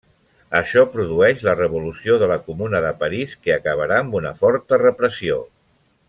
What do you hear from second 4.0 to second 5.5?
amb una forta repressió.